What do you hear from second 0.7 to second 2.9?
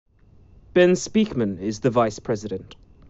Ben Speakmon is the vice-president.